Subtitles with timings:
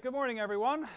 [0.00, 0.88] good morning, everyone.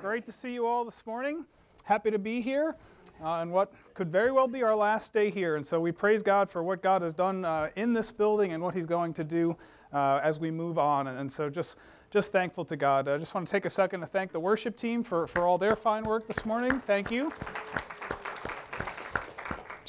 [0.00, 1.44] Great to see you all this morning.
[1.84, 2.76] Happy to be here
[3.20, 5.56] uh, on what could very well be our last day here.
[5.56, 8.62] And so we praise God for what God has done uh, in this building and
[8.62, 9.54] what He's going to do
[9.92, 11.08] uh, as we move on.
[11.08, 11.76] And, and, so just,
[12.10, 13.06] just thankful to God.
[13.06, 15.58] I just want to take a second to thank the worship team for, for all
[15.58, 16.80] their fine work this morning.
[16.80, 17.30] Thank you.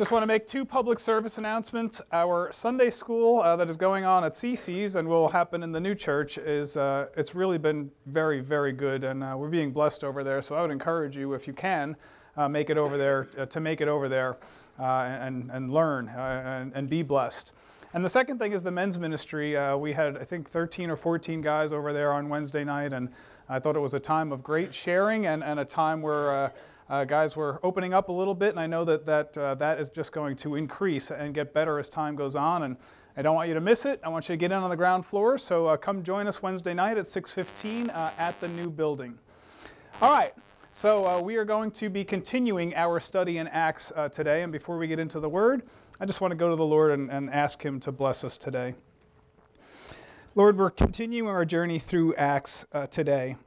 [0.04, 2.01] Just want to make two public service announcements.
[2.11, 5.79] Our Sunday school uh, that is going on at CC's and will happen in the
[5.79, 10.03] new church is uh, it's really been very very good and uh, we're being blessed
[10.03, 10.41] over there.
[10.41, 11.95] So I would encourage you if you can
[12.35, 14.35] uh, make it over there uh, to make it over there
[14.77, 17.54] uh, and and learn and, and, be blessed.
[17.93, 19.55] And the second thing is the men's ministry.
[19.77, 23.07] we had I think 13 or 14 guys over there on Wednesday night and
[23.48, 26.51] I thought it was a time of great sharing and, and a time where
[26.89, 29.79] uh, guys, we're opening up a little bit, and I know that that, uh, that
[29.79, 32.63] is just going to increase and get better as time goes on.
[32.63, 32.77] And
[33.15, 34.01] I don't want you to miss it.
[34.03, 35.37] I want you to get in on the ground floor.
[35.37, 39.17] So uh, come join us Wednesday night at 6:15 uh, at the new building.
[40.01, 40.33] All right.
[40.73, 44.41] So uh, we are going to be continuing our study in Acts uh, today.
[44.41, 45.62] And before we get into the Word,
[45.99, 48.35] I just want to go to the Lord and, and ask Him to bless us
[48.35, 48.73] today.
[50.35, 53.37] Lord, we're continuing our journey through Acts today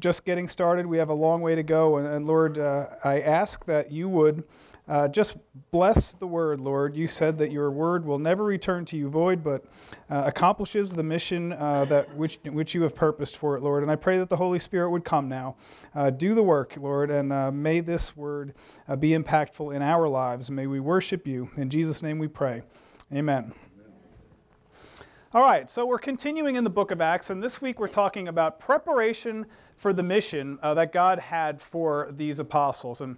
[0.00, 0.86] just getting started.
[0.86, 1.98] We have a long way to go.
[1.98, 4.44] And, and Lord, uh, I ask that you would
[4.88, 5.36] uh, just
[5.70, 6.96] bless the word, Lord.
[6.96, 9.64] You said that your word will never return to you void, but
[10.10, 13.82] uh, accomplishes the mission uh, that which, which you have purposed for it, Lord.
[13.82, 15.56] And I pray that the Holy Spirit would come now.
[15.94, 18.54] Uh, do the work, Lord, and uh, may this word
[18.98, 20.50] be impactful in our lives.
[20.50, 21.48] May we worship you.
[21.56, 22.62] In Jesus' name we pray.
[23.12, 23.52] Amen.
[25.34, 28.28] All right, so we're continuing in the book of Acts, and this week we're talking
[28.28, 33.00] about preparation for the mission uh, that God had for these apostles.
[33.00, 33.16] And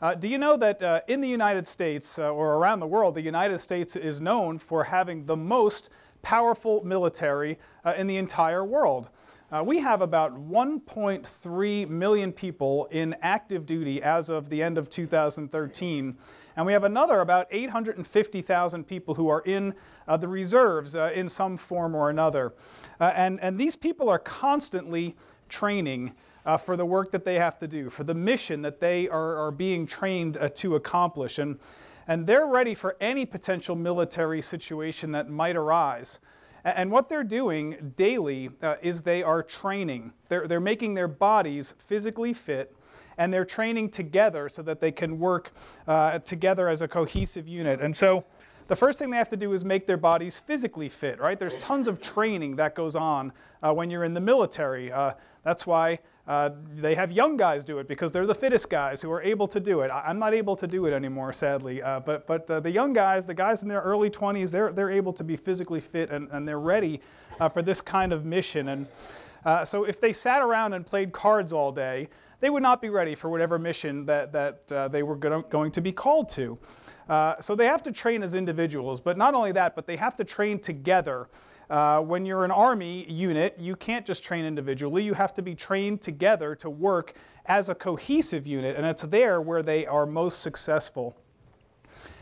[0.00, 3.16] uh, do you know that uh, in the United States uh, or around the world,
[3.16, 5.90] the United States is known for having the most
[6.22, 9.08] powerful military uh, in the entire world?
[9.50, 14.88] Uh, we have about 1.3 million people in active duty as of the end of
[14.88, 16.16] 2013.
[16.58, 19.74] And we have another about 850,000 people who are in
[20.08, 22.52] uh, the reserves uh, in some form or another.
[23.00, 25.14] Uh, and, and these people are constantly
[25.48, 29.08] training uh, for the work that they have to do, for the mission that they
[29.08, 31.38] are, are being trained uh, to accomplish.
[31.38, 31.60] And,
[32.08, 36.18] and they're ready for any potential military situation that might arise.
[36.64, 40.12] And what they're doing daily uh, is they are training.
[40.28, 42.74] They're, they're making their bodies physically fit
[43.18, 45.52] and they're training together so that they can work
[45.86, 47.80] uh, together as a cohesive unit.
[47.80, 48.24] And so
[48.68, 51.38] the first thing they have to do is make their bodies physically fit, right?
[51.38, 54.92] There's tons of training that goes on uh, when you're in the military.
[54.92, 59.00] Uh, that's why uh, they have young guys do it because they're the fittest guys
[59.00, 59.90] who are able to do it.
[59.90, 61.80] I, am not able to do it anymore, sadly.
[61.82, 64.90] Uh, but but uh, the young guys, the guys in their early 20s, they're, they're
[64.90, 67.00] able to be physically fit and, and they're ready
[67.40, 68.68] uh, for this kind of mission.
[68.68, 68.86] And
[69.66, 73.14] so if they sat around and played cards all day, they would not be ready
[73.14, 76.58] for whatever mission that, that they were going to be called to.
[77.08, 80.14] Uh, so they have to train as individuals, but not only that, but they have
[80.16, 81.28] to train together.
[81.70, 85.02] Uh, when you're an army unit, you can't just train individually.
[85.02, 87.14] You have to be trained together to work
[87.46, 91.16] as a cohesive unit, and it's there where they are most successful.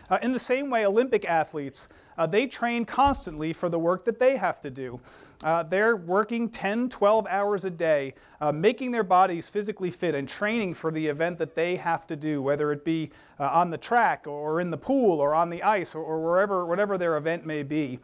[0.08, 4.18] Uh, in the same way, Olympic athletes, uh, they train constantly for the work that
[4.18, 5.00] they have to do.
[5.42, 10.28] Uh, they're working 10, 12 hours a day, uh, making their bodies physically fit and
[10.28, 13.78] training for the event that they have to do, whether it be uh, on the
[13.78, 17.44] track or in the pool or on the ice or, or wherever, whatever their event
[17.44, 17.98] may be.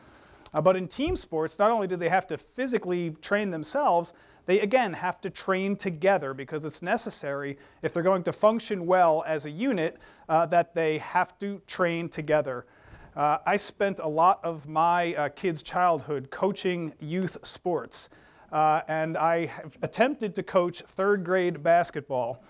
[0.54, 4.12] Uh, but in team sports, not only do they have to physically train themselves,
[4.44, 9.24] they again have to train together because it's necessary if they're going to function well
[9.26, 9.96] as a unit
[10.28, 12.66] uh, that they have to train together.
[13.14, 18.08] Uh, I spent a lot of my uh, kids' childhood coaching youth sports,
[18.50, 19.50] uh, and I
[19.82, 22.42] attempted to coach third grade basketball.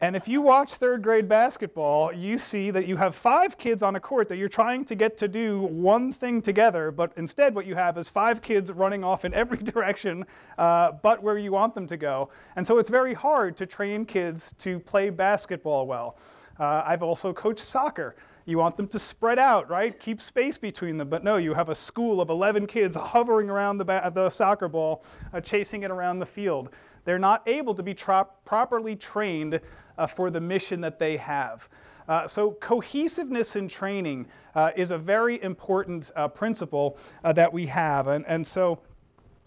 [0.00, 3.94] And if you watch third grade basketball, you see that you have five kids on
[3.94, 7.64] a court that you're trying to get to do one thing together, but instead what
[7.64, 10.26] you have is five kids running off in every direction
[10.58, 12.28] uh, but where you want them to go.
[12.56, 16.18] And so it's very hard to train kids to play basketball well.
[16.58, 18.16] Uh, I've also coached soccer.
[18.46, 19.98] You want them to spread out, right?
[19.98, 21.08] Keep space between them.
[21.08, 24.68] But no, you have a school of 11 kids hovering around the, ba- the soccer
[24.68, 25.02] ball,
[25.32, 26.68] uh, chasing it around the field.
[27.04, 29.60] They're not able to be tra- properly trained
[29.96, 31.68] uh, for the mission that they have.
[32.06, 37.66] Uh, so, cohesiveness in training uh, is a very important uh, principle uh, that we
[37.66, 38.08] have.
[38.08, 38.80] And, and so,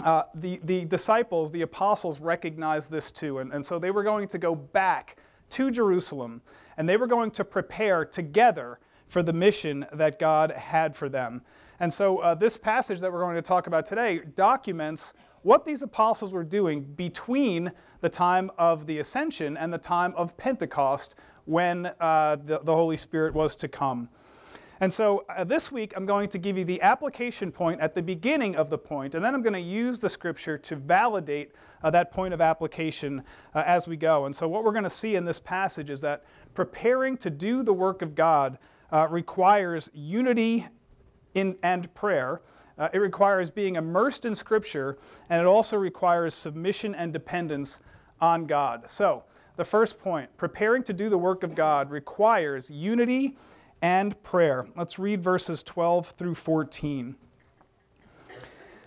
[0.03, 3.39] the, the disciples, the apostles, recognized this too.
[3.39, 5.17] And, and so, they were going to go back
[5.51, 6.41] to Jerusalem
[6.77, 11.41] and they were going to prepare together for the mission that God had for them.
[11.79, 15.13] And so, uh, this passage that we're going to talk about today documents
[15.43, 17.71] what these apostles were doing between
[18.01, 21.15] the time of the ascension and the time of Pentecost
[21.45, 24.09] when uh, the, the Holy Spirit was to come.
[24.79, 28.01] And so uh, this week, I'm going to give you the application point at the
[28.01, 31.89] beginning of the point, and then I'm going to use the scripture to validate uh,
[31.91, 33.23] that point of application
[33.55, 34.25] uh, as we go.
[34.25, 37.63] And so, what we're going to see in this passage is that preparing to do
[37.63, 38.59] the work of God
[38.91, 40.67] uh, requires unity
[41.33, 42.41] in, and prayer.
[42.77, 44.97] Uh, it requires being immersed in Scripture,
[45.29, 47.79] and it also requires submission and dependence
[48.21, 48.89] on God.
[48.89, 49.23] So,
[49.55, 53.37] the first point preparing to do the work of God requires unity
[53.81, 54.67] and prayer.
[54.75, 57.15] Let's read verses 12 through 14.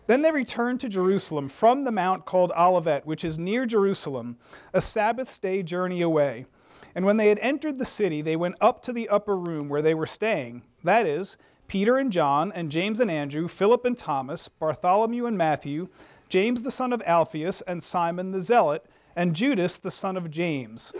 [0.06, 4.38] Then they returned to Jerusalem from the mount called Olivet, which is near Jerusalem,
[4.72, 6.46] a Sabbath's day journey away.
[6.94, 9.82] And when they had entered the city, they went up to the upper room where
[9.82, 10.62] they were staying.
[10.82, 11.36] That is,
[11.68, 15.88] Peter and John, and James and Andrew, Philip and Thomas, Bartholomew and Matthew,
[16.28, 20.92] James the son of Alphaeus, and Simon the Zealot, and Judas the son of James.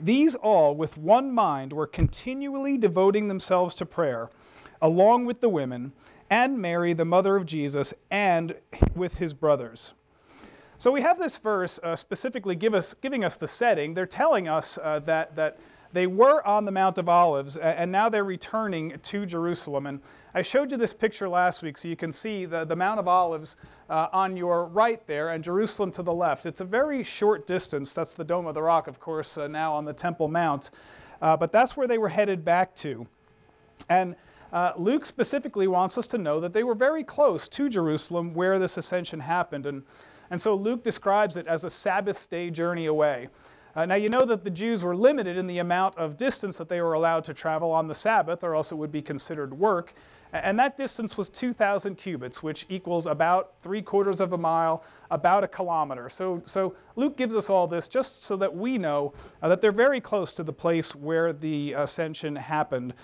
[0.00, 4.30] These all, with one mind, were continually devoting themselves to prayer,
[4.80, 5.92] along with the women,
[6.30, 8.54] and Mary, the mother of Jesus, and
[8.94, 9.94] with his brothers.
[10.80, 13.94] So we have this verse uh, specifically give us, giving us the setting.
[13.94, 15.58] They're telling us uh, that, that
[15.92, 19.86] they were on the Mount of Olives, and now they're returning to Jerusalem.
[19.86, 20.00] And
[20.34, 23.08] I showed you this picture last week so you can see the, the Mount of
[23.08, 23.56] Olives
[23.90, 26.46] uh, on your right there and Jerusalem to the left.
[26.46, 27.92] It's a very short distance.
[27.92, 30.70] That's the Dome of the Rock, of course, uh, now on the Temple Mount.
[31.20, 33.04] Uh, but that's where they were headed back to.
[33.88, 34.14] And
[34.52, 38.60] uh, Luke specifically wants us to know that they were very close to Jerusalem where
[38.60, 39.66] this ascension happened.
[39.66, 39.82] And,
[40.30, 43.28] and so Luke describes it as a Sabbath day journey away.
[43.76, 46.68] Uh, now, you know that the Jews were limited in the amount of distance that
[46.68, 49.94] they were allowed to travel on the Sabbath, or else it would be considered work.
[50.32, 55.44] And that distance was 2,000 cubits, which equals about three quarters of a mile, about
[55.44, 56.10] a kilometer.
[56.10, 59.72] So, so Luke gives us all this just so that we know uh, that they're
[59.72, 62.94] very close to the place where the ascension happened.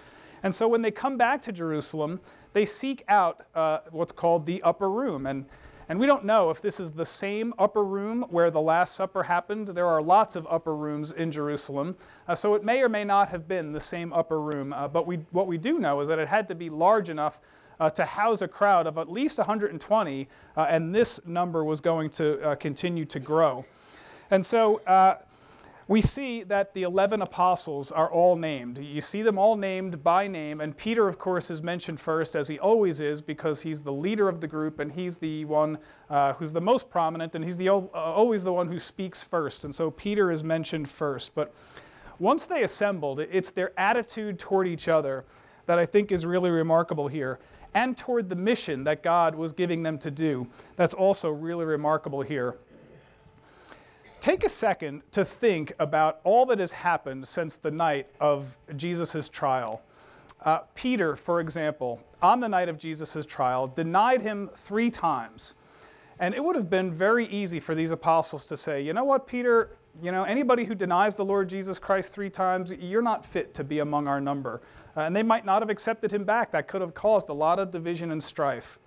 [0.42, 2.20] And so when they come back to Jerusalem,
[2.52, 5.26] they seek out uh, what's called the upper room.
[5.26, 5.46] And
[5.88, 9.22] and we don't know if this is the same upper room where the Last Supper
[9.22, 9.68] happened.
[9.68, 11.96] There are lots of upper rooms in Jerusalem.
[12.26, 14.72] Uh, so it may or may not have been the same upper room.
[14.72, 17.40] Uh, but we, what we do know is that it had to be large enough
[17.80, 22.08] uh, to house a crowd of at least 120, uh, and this number was going
[22.08, 23.64] to uh, continue to grow.
[24.30, 25.16] And so uh,
[25.86, 28.78] we see that the 11 apostles are all named.
[28.78, 32.48] You see them all named by name, and Peter, of course, is mentioned first, as
[32.48, 35.78] he always is, because he's the leader of the group and he's the one
[36.08, 39.64] uh, who's the most prominent, and he's the, uh, always the one who speaks first.
[39.64, 41.34] And so Peter is mentioned first.
[41.34, 41.54] But
[42.18, 45.24] once they assembled, it's their attitude toward each other
[45.66, 47.38] that I think is really remarkable here,
[47.74, 50.46] and toward the mission that God was giving them to do.
[50.76, 52.56] That's also really remarkable here.
[54.24, 59.28] Take a second to think about all that has happened since the night of Jesus'
[59.28, 59.82] trial.
[60.42, 65.56] Uh, Peter, for example, on the night of Jesus' trial, denied him three times.
[66.18, 69.26] And it would have been very easy for these apostles to say, you know what,
[69.26, 73.52] Peter, you know, anybody who denies the Lord Jesus Christ three times, you're not fit
[73.52, 74.62] to be among our number.
[74.96, 76.50] Uh, and they might not have accepted him back.
[76.52, 78.78] That could have caused a lot of division and strife.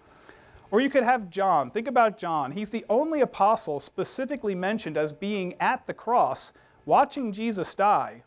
[0.70, 1.72] Or you could have John.
[1.72, 2.52] Think about John.
[2.52, 6.52] He's the only apostle specifically mentioned as being at the cross
[6.86, 8.24] watching Jesus die.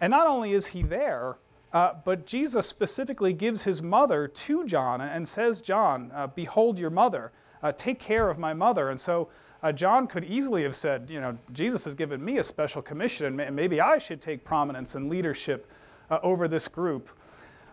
[0.00, 1.36] And not only is he there,
[1.72, 6.90] uh, but Jesus specifically gives his mother to John and says, John, uh, behold your
[6.90, 7.32] mother.
[7.62, 8.90] Uh, take care of my mother.
[8.90, 9.28] And so
[9.62, 13.40] uh, John could easily have said, you know, Jesus has given me a special commission,
[13.40, 15.70] and maybe I should take prominence and leadership
[16.10, 17.10] uh, over this group.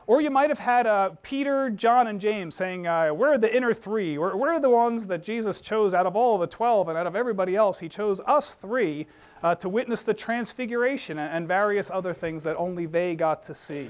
[0.08, 3.74] Or you might have had uh, Peter, John, and James saying, uh, We're the inner
[3.74, 4.18] three.
[4.18, 7.16] We're, we're, the ones that Jesus chose out of all the 12 and out of
[7.16, 7.80] everybody else.
[7.80, 9.08] He chose us three
[9.42, 13.54] uh, to witness the transfiguration and, and various other things that only they got to
[13.56, 13.90] see.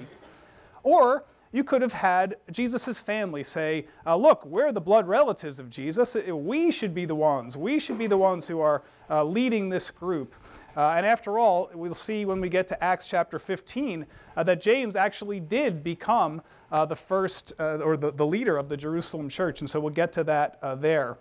[0.84, 5.70] Or you could have had Jesus' family say, uh, Look, we're the blood relatives of
[5.70, 6.16] Jesus.
[6.30, 7.58] We should be the ones.
[7.58, 10.34] We should be the ones who are uh, leading this group.
[10.76, 14.06] Uh, and after all, we'll see when we get to Acts chapter 15
[14.36, 16.42] uh, that James actually did become
[16.72, 19.62] uh, the first uh, or the, the leader of the Jerusalem church.
[19.62, 21.18] And so we'll get to that uh, there.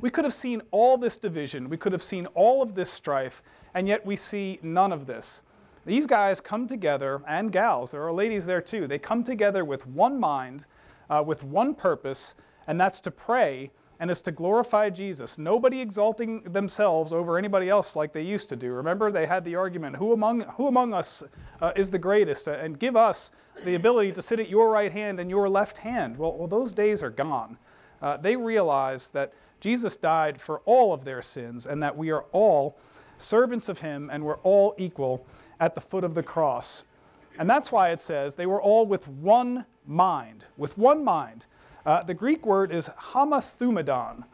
[0.00, 3.42] We could have seen all this division, we could have seen all of this strife,
[3.74, 5.42] and yet we see none of this.
[5.84, 9.86] These guys come together, and gals, there are ladies there too, they come together with
[9.88, 10.66] one mind,
[11.10, 12.36] uh, with one purpose,
[12.68, 15.38] and that's to pray and is to glorify Jesus.
[15.38, 18.72] Nobody exalting themselves over anybody else like they used to do.
[18.72, 21.22] Remember, they had the argument who among, who among us
[21.60, 22.46] uh, is the greatest?
[22.46, 23.32] Uh, and give us
[23.64, 26.16] the ability to sit at your right hand and your left hand.
[26.16, 27.58] Well, well those days are gone.
[28.00, 32.24] Uh, they realize that Jesus died for all of their sins and that we are
[32.30, 32.78] all
[33.16, 35.26] servants of him and we're all equal
[35.58, 36.84] at the foot of the cross.
[37.38, 41.46] And that's why it says they were all with one mind, with one mind.
[41.86, 44.24] Uh, the Greek word is homothumadon.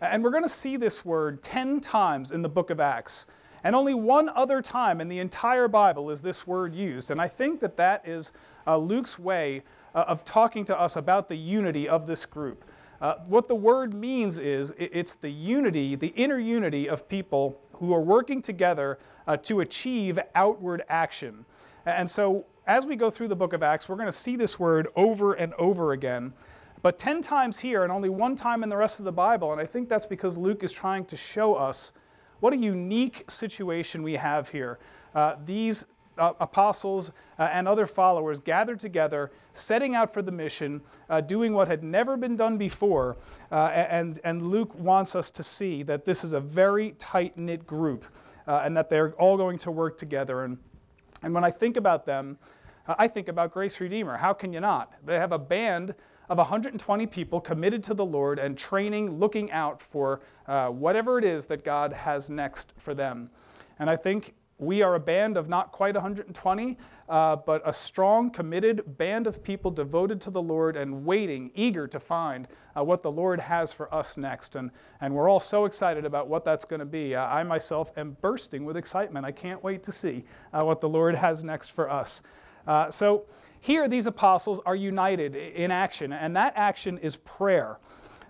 [0.00, 3.26] And we're going to see this word 10 times in the book of Acts.
[3.64, 7.10] And only one other time in the entire Bible is this word used.
[7.10, 8.32] And I think that that is
[8.66, 9.62] uh, Luke's way
[9.94, 12.64] uh, of talking to us about the unity of this group.
[13.00, 17.92] Uh, what the word means is it's the unity, the inner unity of people who
[17.92, 21.44] are working together uh, to achieve outward action.
[21.86, 24.58] And so, as we go through the book of Acts, we're going to see this
[24.58, 26.34] word over and over again,
[26.82, 29.52] but 10 times here and only one time in the rest of the Bible.
[29.52, 31.92] And I think that's because Luke is trying to show us
[32.40, 34.78] what a unique situation we have here.
[35.14, 35.86] Uh, these
[36.18, 41.52] uh, apostles uh, and other followers gathered together, setting out for the mission, uh, doing
[41.52, 43.16] what had never been done before.
[43.50, 47.66] Uh, and, and Luke wants us to see that this is a very tight knit
[47.66, 48.04] group
[48.46, 50.44] uh, and that they're all going to work together.
[50.44, 50.58] And,
[51.22, 52.38] and when I think about them,
[52.86, 54.16] uh, I think about Grace Redeemer.
[54.16, 54.92] How can you not?
[55.04, 55.94] They have a band
[56.28, 61.24] of 120 people committed to the Lord and training, looking out for uh, whatever it
[61.24, 63.30] is that God has next for them.
[63.78, 66.76] And I think we are a band of not quite 120,
[67.08, 71.86] uh, but a strong, committed band of people devoted to the Lord and waiting, eager
[71.86, 74.56] to find uh, what the Lord has for us next.
[74.56, 77.14] And, and we're all so excited about what that's going to be.
[77.14, 79.24] Uh, I myself am bursting with excitement.
[79.24, 82.20] I can't wait to see uh, what the Lord has next for us.
[82.66, 83.24] Uh, so,
[83.60, 87.78] here, these apostles are united in action, and that action is prayer.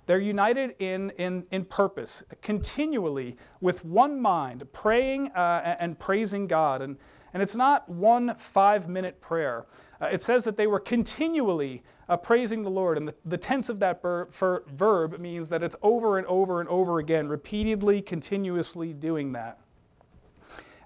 [0.06, 6.80] They're united in, in, in purpose, continually with one mind, praying uh, and praising God.
[6.80, 6.96] And,
[7.34, 9.66] and it's not one five minute prayer.
[10.00, 12.96] Uh, it says that they were continually uh, praising the Lord.
[12.96, 16.68] And the, the tense of that ber- verb means that it's over and over and
[16.70, 19.58] over again, repeatedly, continuously doing that.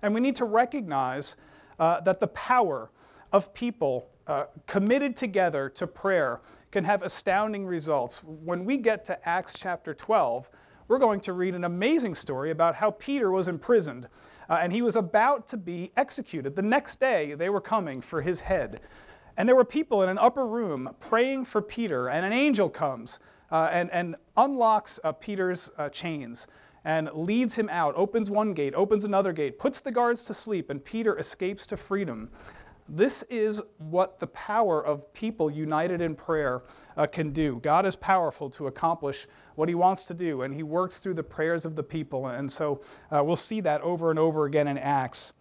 [0.02, 1.36] And we need to recognize
[1.78, 2.90] uh, that the power
[3.32, 8.22] of people uh, committed together to prayer can have astounding results.
[8.24, 10.48] When we get to Acts chapter 12,
[10.88, 14.08] we're going to read an amazing story about how Peter was imprisoned
[14.48, 16.56] uh, and he was about to be executed.
[16.56, 18.80] The next day, they were coming for his head.
[19.36, 23.18] And there were people in an upper room praying for Peter, and an angel comes
[23.50, 26.46] uh, and, and unlocks uh, Peter's uh, chains
[26.84, 30.68] and leads him out, opens one gate, opens another gate, puts the guards to sleep,
[30.68, 32.28] and Peter escapes to freedom.
[32.88, 36.62] This is what the power of people united in prayer
[36.96, 37.60] uh, can do.
[37.62, 41.22] God is powerful to accomplish what He wants to do, and He works through the
[41.22, 42.26] prayers of the people.
[42.26, 45.32] And so uh, we'll see that over and over again in Acts.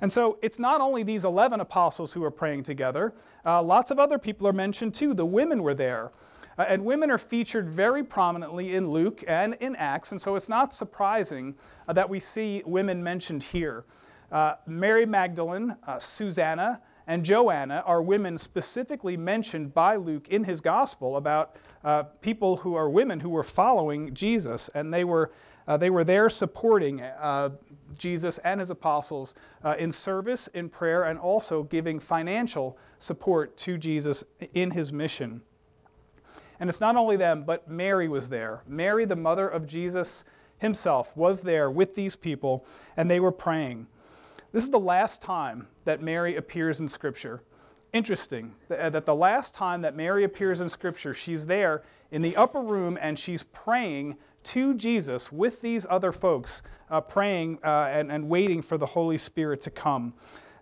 [0.00, 3.12] And so it's not only these 11 apostles who are praying together,
[3.44, 5.12] uh, lots of other people are mentioned too.
[5.12, 6.12] The women were there.
[6.58, 10.48] Uh, and women are featured very prominently in Luke and in Acts, and so it's
[10.48, 11.54] not surprising
[11.88, 13.84] uh, that we see women mentioned here.
[14.30, 20.60] Uh, Mary Magdalene, uh, Susanna, and Joanna are women specifically mentioned by Luke in his
[20.60, 25.32] gospel about uh, people who are women who were following Jesus, and they were,
[25.66, 27.50] uh, they were there supporting uh,
[27.98, 29.34] Jesus and his apostles
[29.64, 34.22] uh, in service, in prayer, and also giving financial support to Jesus
[34.54, 35.42] in his mission.
[36.60, 38.62] And it's not only them, but Mary was there.
[38.68, 40.24] Mary, the mother of Jesus
[40.58, 42.64] himself, was there with these people,
[42.96, 43.88] and they were praying.
[44.52, 47.42] This is the last time that Mary appears in Scripture.
[47.92, 52.60] Interesting that the last time that Mary appears in Scripture, she's there in the upper
[52.60, 58.28] room and she's praying to Jesus with these other folks, uh, praying uh, and, and,
[58.28, 60.14] waiting for the Holy Spirit to come.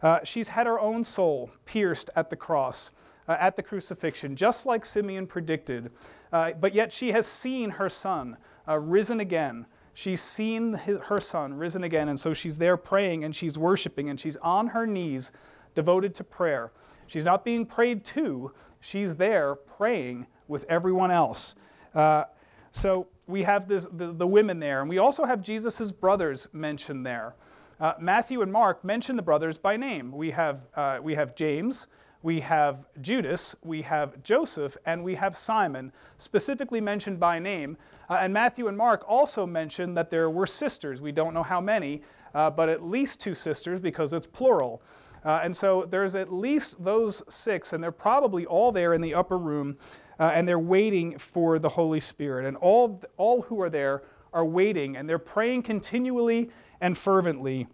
[0.03, 2.91] Uh, she's had her own soul pierced at the cross,
[3.29, 5.91] uh, at the crucifixion, just like Simeon predicted.
[6.33, 9.65] Uh, but yet she has seen her son uh, risen again.
[9.99, 14.21] She's seen her son risen again, and so she's there praying and she's worshiping and
[14.21, 15.33] she's on her knees
[15.75, 16.71] devoted to prayer.
[17.09, 21.57] She's not being prayed to, she's there praying with everyone else.
[21.97, 22.27] Uh,
[22.71, 27.05] so we have this, the, the, women there, and we also have Jesus' brothers mentioned
[27.05, 27.35] there.
[27.81, 30.13] Uh, Matthew and Mark mention the brothers by name.
[30.13, 31.89] We have, uh, we have James,
[32.23, 37.77] we have Judas, we have Joseph, and we have Simon, specifically mentioned by name.
[38.11, 41.01] Uh, and Matthew and Mark also mention that there were sisters.
[41.01, 42.03] We don't know how many,
[42.35, 44.83] uh, but at least two sisters because it's plural.
[45.25, 49.15] Uh, and so there's at least those six, and they're probably all there in the
[49.15, 49.77] upper room,
[50.19, 52.47] uh, and they're waiting for the Holy Spirit.
[52.47, 57.67] And all, all who are there are waiting, and they're praying continually and fervently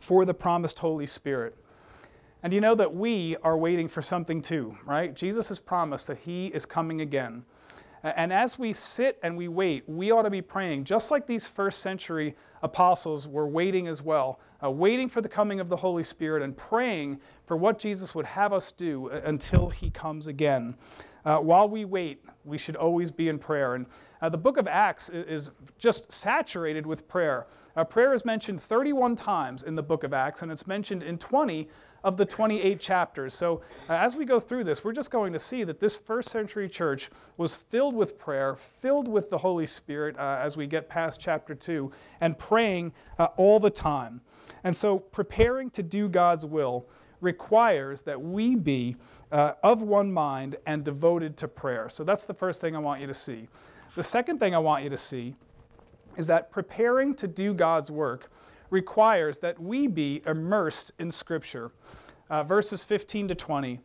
[0.00, 1.56] for the promised Holy Spirit.
[2.42, 5.14] And you know that we are waiting for something too, right?
[5.14, 7.44] Jesus has promised that he is coming again.
[8.02, 11.46] And as we sit and we wait, we ought to be praying, just like these
[11.46, 16.02] first century apostles were waiting as well, uh, waiting for the coming of the Holy
[16.02, 20.74] Spirit and praying for what Jesus would have us do uh, until he comes again.
[21.24, 23.74] Uh, while we wait, we should always be in prayer.
[23.74, 23.86] And
[24.20, 27.46] uh, the book of Acts is just saturated with prayer.
[27.76, 31.18] Uh, prayer is mentioned 31 times in the book of Acts, and it's mentioned in
[31.18, 31.68] 20
[32.04, 33.34] of the 28 chapters.
[33.34, 36.30] So, uh, as we go through this, we're just going to see that this first
[36.30, 40.88] century church was filled with prayer, filled with the Holy Spirit uh, as we get
[40.88, 44.20] past chapter 2, and praying uh, all the time.
[44.64, 46.86] And so, preparing to do God's will
[47.20, 48.96] requires that we be
[49.32, 51.88] uh, of one mind and devoted to prayer.
[51.88, 53.48] So, that's the first thing I want you to see.
[53.96, 55.34] The second thing I want you to see
[56.16, 58.30] is that preparing to do God's work
[58.70, 61.72] requires that we be immersed in Scripture.
[62.30, 63.80] Uh, verses 15 to 20.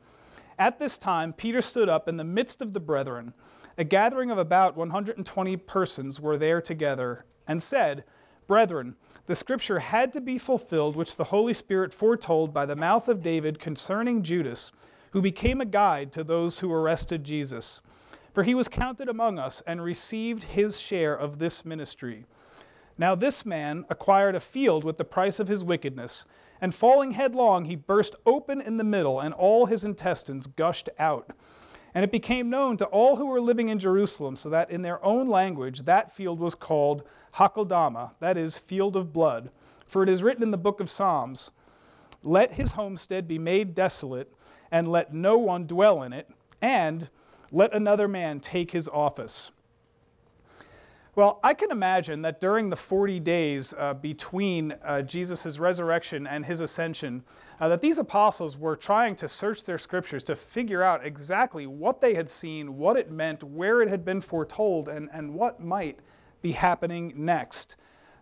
[0.57, 3.33] At this time, Peter stood up in the midst of the brethren.
[3.77, 8.03] A gathering of about 120 persons were there together, and said,
[8.47, 13.09] Brethren, the scripture had to be fulfilled which the Holy Spirit foretold by the mouth
[13.09, 14.71] of David concerning Judas,
[15.11, 17.81] who became a guide to those who arrested Jesus.
[18.33, 22.25] For he was counted among us and received his share of this ministry.
[22.97, 26.25] Now this man acquired a field with the price of his wickedness,
[26.59, 31.31] and falling headlong, he burst open in the middle, and all his intestines gushed out.
[31.93, 35.03] And it became known to all who were living in Jerusalem, so that in their
[35.03, 37.03] own language that field was called
[37.35, 39.51] Hakeldama, that is, field of blood.
[39.87, 41.51] For it is written in the book of Psalms
[42.23, 44.33] Let his homestead be made desolate,
[44.71, 46.29] and let no one dwell in it,
[46.61, 47.09] and
[47.51, 49.51] let another man take his office.
[51.17, 56.45] Well, I can imagine that during the 40 days uh, between uh, Jesus' resurrection and
[56.45, 57.23] his ascension,
[57.59, 62.01] uh, that these apostles were trying to search their scriptures to figure out exactly what
[62.01, 66.01] they had seen, what it meant, where it had been foretold, and, and what might
[66.43, 67.77] be happening next.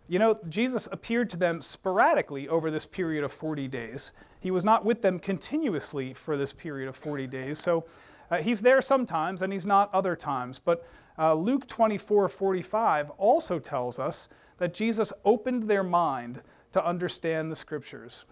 [0.08, 4.12] You know, Jesus appeared to them sporadically over this period of 40 days.
[4.40, 7.60] He was not with them continuously for this period of 40 days.
[7.60, 7.86] So
[8.30, 10.60] uh, he's there sometimes and he's not other times.
[10.60, 10.88] But
[11.18, 16.42] uh, Luke 24 45 also tells us that Jesus opened their mind
[16.74, 18.26] to understand the scriptures.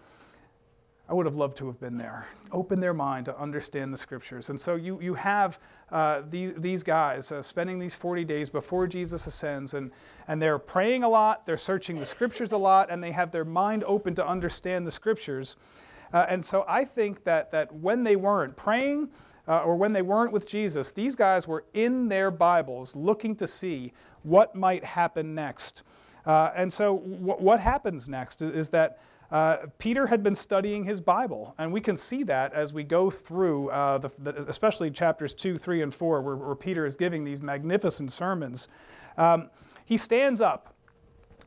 [1.10, 2.28] I would have loved to have been there.
[2.52, 4.50] Open their mind to understand the scriptures.
[4.50, 5.60] And so you, you have
[5.92, 9.92] uh, these, these guys uh, spending these 40 days before Jesus ascends, and,
[10.28, 13.44] and they're praying a lot, they're searching the scriptures a lot, and they have their
[13.44, 15.58] mind open to understand the scriptures.
[16.14, 19.10] Uh, and so I think that, that when they weren't praying,
[19.48, 23.48] uh, or when they weren't with Jesus, these guys were in their Bibles looking to
[23.48, 23.92] see
[24.24, 25.84] what might happen next.
[26.26, 29.00] Uh, and so, w- what happens next is that
[29.34, 33.10] uh, Peter had been studying his Bible, and we can see that as we go
[33.10, 37.24] through, uh, the, the, especially chapters 2, 3, and 4, where, where Peter is giving
[37.24, 38.68] these magnificent sermons.
[39.18, 39.50] Um,
[39.86, 40.76] he stands up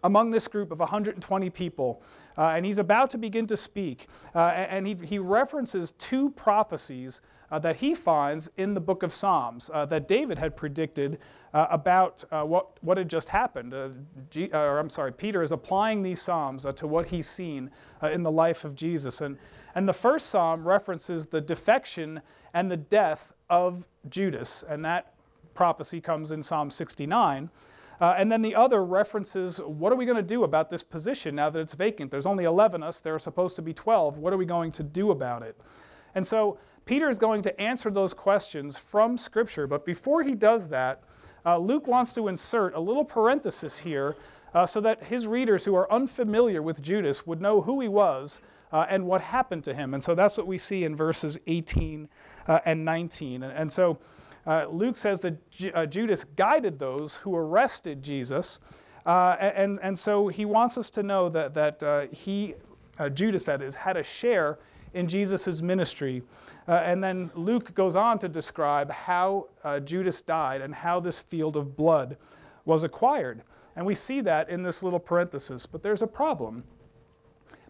[0.02, 2.02] among this group of 120 people,
[2.36, 7.20] uh, and he's about to begin to speak, uh, and he, he references two prophecies
[7.50, 11.18] uh, that he finds in the book of Psalms uh, that David had predicted
[11.54, 13.72] uh, about uh, what, what had just happened.
[13.72, 13.88] Uh,
[14.30, 17.70] G, uh, or I'm sorry, Peter is applying these Psalms to what he's seen
[18.02, 19.20] in the life of Jesus.
[19.20, 19.38] And,
[19.74, 22.20] and the first Psalm references the defection
[22.54, 25.14] and the death of Judas, and that
[25.54, 27.50] prophecy comes in Psalm 69.
[28.00, 31.34] Uh, and then the other references what are we going to do about this position
[31.34, 32.10] now that it's vacant?
[32.10, 34.18] There's only 11 us, there are supposed to be 12.
[34.18, 35.58] What are we going to do about it?
[36.14, 39.66] And so Peter is going to answer those questions from Scripture.
[39.66, 41.02] But before he does that,
[41.44, 44.14] uh, Luke wants to insert a little parenthesis here
[44.54, 48.40] uh, so that his readers who are unfamiliar with Judas would know who he was
[48.72, 49.94] uh, and what happened to him.
[49.94, 52.08] And so that's what we see in verses 18
[52.46, 53.42] uh, and 19.
[53.42, 53.98] And, and so
[54.46, 58.60] uh, Luke says that J- uh, Judas guided those who arrested Jesus.
[59.04, 62.54] and, and so he wants us to know that, that he,
[63.12, 64.60] Judas that is, had a share
[64.96, 66.22] in Jesus' ministry.
[66.66, 71.20] Uh, and then Luke goes on to describe how uh, Judas died and how this
[71.20, 72.16] field of blood
[72.64, 73.42] was acquired.
[73.76, 75.66] And we see that in this little parenthesis.
[75.66, 76.64] But there's a problem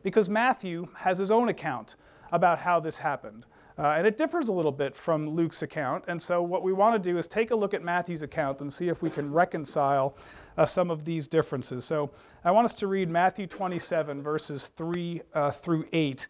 [0.03, 1.97] because Matthew has his own account
[2.31, 3.45] about how this happened.
[3.79, 6.05] Uh, and it differs a little bit from Luke's account.
[6.09, 8.73] And so, what we want to do is take a look at Matthew's account and
[8.73, 10.17] see if we can reconcile
[10.57, 11.85] uh, some of these differences.
[11.85, 12.11] So,
[12.43, 16.27] I want us to read Matthew 27, verses 3 uh, through 8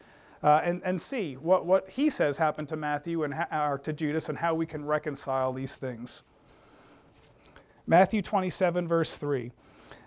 [0.47, 4.29] uh, and, and see what, what he says happened to Matthew and or to Judas
[4.29, 6.23] and how we can reconcile these things.
[7.85, 9.51] Matthew 27, verse 3.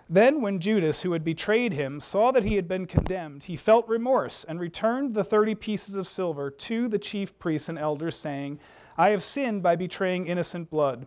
[0.08, 3.86] Then, when Judas, who had betrayed him, saw that he had been condemned, he felt
[3.86, 8.58] remorse and returned the thirty pieces of silver to the chief priests and elders, saying,
[8.96, 11.06] I have sinned by betraying innocent blood.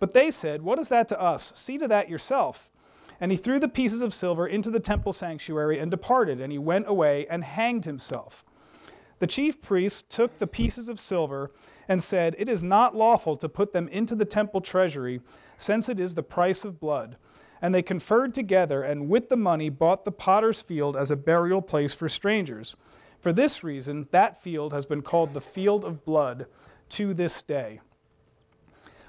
[0.00, 1.52] But they said, What is that to us?
[1.54, 2.72] See to that yourself.
[3.20, 6.58] And he threw the pieces of silver into the temple sanctuary and departed, and he
[6.58, 8.44] went away and hanged himself.
[9.22, 11.52] The chief priests took the pieces of silver
[11.86, 15.20] and said, It is not lawful to put them into the temple treasury,
[15.56, 17.16] since it is the price of blood.
[17.60, 21.62] And they conferred together, and with the money bought the potter's field as a burial
[21.62, 22.74] place for strangers.
[23.20, 26.46] For this reason, that field has been called the field of blood
[26.88, 27.80] to this day.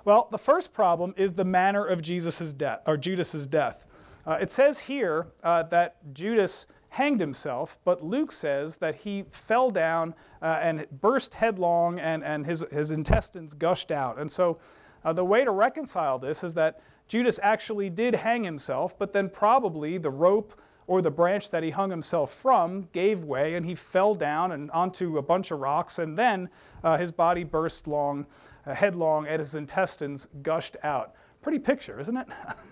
[0.05, 3.83] Well, the first problem is the manner of Jesus' death, or Judas's death.
[4.27, 9.71] Uh, it says here uh, that Judas hanged himself, but Luke says that he fell
[9.71, 14.19] down uh, and burst headlong and, and his, his intestines gushed out.
[14.19, 14.59] And so
[15.03, 19.27] uh, the way to reconcile this is that Judas actually did hang himself, but then
[19.27, 20.53] probably the rope
[20.85, 24.69] or the branch that he hung himself from gave way and he fell down and
[24.69, 26.47] onto a bunch of rocks, and then
[26.83, 28.23] uh, his body burst long,
[28.67, 31.15] uh, headlong, and his intestines gushed out.
[31.41, 32.27] Pretty picture, isn't it?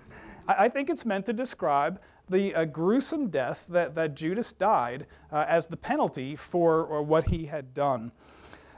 [0.47, 1.99] I think it's meant to describe
[2.31, 7.29] the uh, gruesome death that, that Judas died uh, as the penalty for uh, what
[7.29, 8.11] he had done.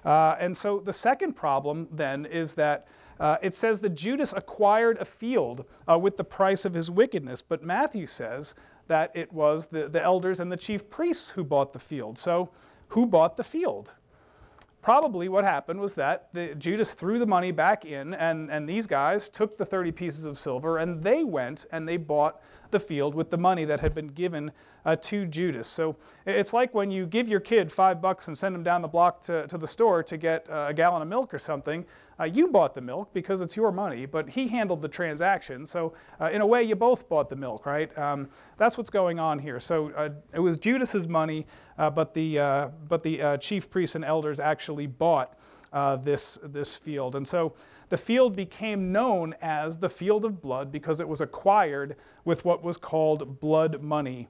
[0.04, 2.88] Uh, and so the second problem then is that
[3.20, 7.42] uh, it says that Judas acquired a field uh, with the price of his wickedness,
[7.42, 8.56] but Matthew says
[8.88, 12.18] that it was the, the elders and the chief priests who bought the field.
[12.18, 12.50] So,
[12.90, 13.94] who bought the field?
[14.84, 18.86] probably what happened was that the, Judas threw the money back in, and, and these
[18.86, 22.42] guys took the 30 pieces of silver and they went and they bought
[22.74, 24.52] the field with the money that had been given
[24.86, 25.70] uh, to Judas.
[25.70, 28.90] So it's like when you give your kid five bucks and send him down the
[28.90, 31.86] block to, to the store to get uh, a gallon of milk or something.
[32.20, 35.66] Uh, you bought the milk because it's your money, but he handled the transaction.
[35.66, 37.98] So uh, in a way, you both bought the milk, right?
[37.98, 39.60] Um, that's what's going on here.
[39.60, 44.40] So uh, it was Judas's money, uh, but the but the chief priests and elders
[44.40, 45.38] actually bought
[46.04, 47.54] this this field, and so
[47.94, 52.64] the field became known as the field of blood because it was acquired with what
[52.64, 54.28] was called blood money.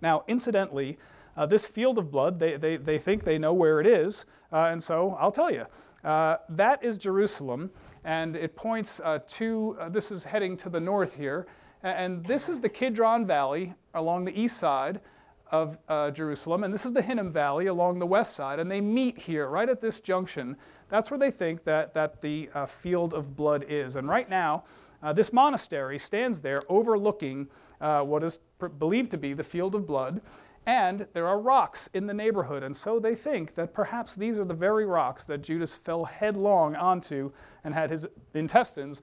[0.00, 0.96] Now, incidentally,
[1.36, 4.70] uh, this field of blood, they, they, they think they know where it is, uh,
[4.72, 5.66] and so I'll tell you.
[6.02, 7.70] Uh, that is Jerusalem,
[8.04, 11.46] and it points uh, to, uh, this is heading to the north here,
[11.82, 15.02] and this is the Kidron Valley along the east side
[15.50, 18.80] of uh, Jerusalem, and this is the Hinnom Valley along the west side, and they
[18.80, 20.56] meet here right at this junction.
[20.88, 23.96] That's where they think that, that the uh, field of blood is.
[23.96, 24.64] And right now,
[25.02, 27.48] uh, this monastery stands there overlooking
[27.80, 30.20] uh, what is pr- believed to be the field of blood,
[30.66, 34.44] and there are rocks in the neighborhood, and so they think that perhaps these are
[34.44, 37.32] the very rocks that Judas fell headlong onto
[37.64, 39.02] and had his intestines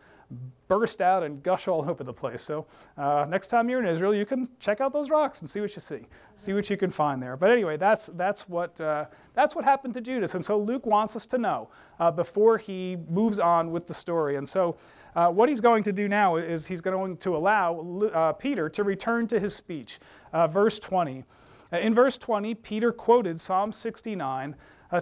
[0.68, 2.42] burst out and gush all over the place.
[2.42, 2.66] So
[2.98, 5.74] uh, next time you're in Israel, you can check out those rocks and see what
[5.76, 7.38] you see, see what you can find there.
[7.38, 11.16] But anyway, that's that's what uh, that's what happened to Judas, and so Luke wants
[11.16, 14.36] us to know uh, before he moves on with the story.
[14.36, 14.78] And so.
[15.16, 17.80] Uh, what he's going to do now is he's going to allow
[18.14, 19.98] uh, Peter to return to his speech.
[20.32, 21.24] Uh, verse 20.
[21.72, 24.56] In verse 20, Peter quoted Psalm 69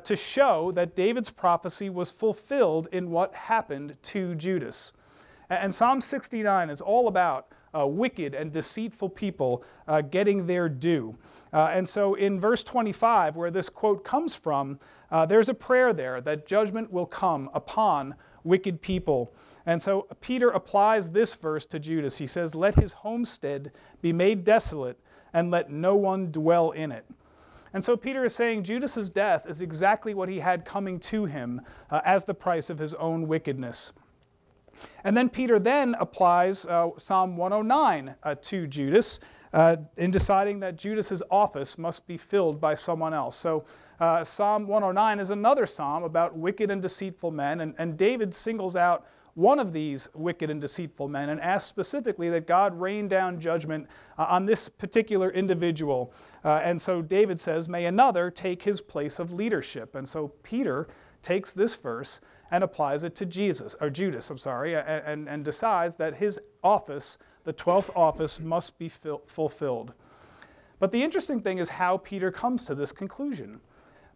[0.06, 4.94] to show that David's prophecy was fulfilled in what happened to Judas.
[5.50, 11.18] And Psalm 69 is all about uh, wicked and deceitful people uh, getting their due.
[11.54, 14.80] Uh, and so in verse 25, where this quote comes from,
[15.12, 19.34] uh, there's a prayer there that judgment will come upon wicked people.
[19.66, 22.18] And so Peter applies this verse to Judas.
[22.18, 25.00] He says, Let his homestead be made desolate,
[25.34, 27.06] and let no one dwell in it.
[27.74, 31.62] And so Peter is saying Judas's death is exactly what he had coming to him
[31.90, 33.92] uh, as the price of his own wickedness.
[35.04, 39.20] And then Peter then applies uh, Psalm 109 uh, to Judas
[39.54, 43.36] uh, in deciding that Judas's office must be filled by someone else.
[43.38, 43.66] So
[44.00, 48.76] uh, Psalm 109 is another psalm about wicked and deceitful men, and, and David singles
[48.76, 53.40] out one of these wicked and deceitful men and asks specifically that God rain down
[53.40, 53.86] judgment
[54.18, 56.14] uh, on this particular individual.
[56.44, 59.96] Uh, and so David says, May another take his place of leadership.
[59.96, 60.88] And so Peter
[61.26, 65.44] takes this verse and applies it to Jesus, or Judas, I'm sorry, and, and, and
[65.44, 69.94] decides that his office, the 12th office, must be fil- fulfilled.
[70.80, 73.60] But the interesting thing is how Peter comes to this conclusion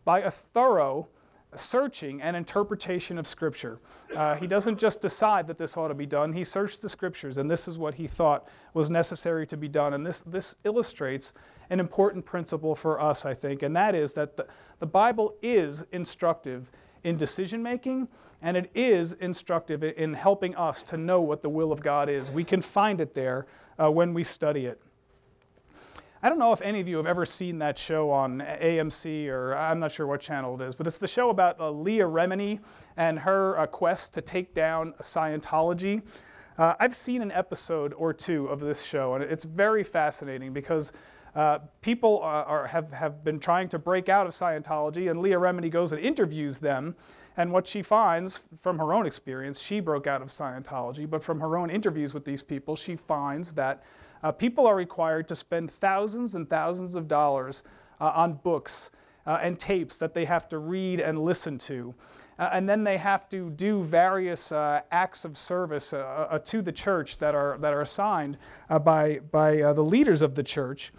[0.05, 1.07] by a thorough
[1.55, 3.79] searching and interpretation of Scripture.
[4.15, 7.37] Uh, he doesn't just decide that this ought to be done, he searched the Scriptures,
[7.37, 9.95] and this is what he thought was necessary to be done.
[9.95, 11.33] And this, this illustrates
[11.71, 14.45] an important principle for us, I think, and that is that the,
[14.77, 16.69] the Bible is instructive
[17.03, 18.07] in decision making,
[18.41, 22.31] and it is instructive in helping us to know what the will of God is.
[22.31, 24.81] We can find it there uh, when we study it.
[26.21, 29.55] I don't know if any of you have ever seen that show on AMC or
[29.55, 32.59] I'm not sure what channel it is, but it's the show about uh, Leah Remini
[32.97, 36.01] and her uh, quest to take down Scientology.
[36.57, 40.91] Uh, I've seen an episode or two of this show, and it's very fascinating because
[41.35, 45.37] uh, people are, are, have, have been trying to break out of Scientology, and Leah
[45.37, 46.95] Remini goes and interviews them.
[47.37, 51.39] And what she finds from her own experience, she broke out of Scientology, but from
[51.39, 53.83] her own interviews with these people, she finds that
[54.23, 57.63] uh, people are required to spend thousands and thousands of dollars
[58.01, 58.91] uh, on books
[59.25, 61.93] uh, and tapes that they have to read and listen to.
[62.37, 66.71] Uh, and then they have to do various uh, acts of service uh, to the
[66.71, 68.37] church that are, that are assigned
[68.83, 70.91] by, by the leaders of the church.